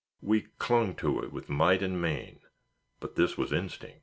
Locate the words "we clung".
0.23-0.95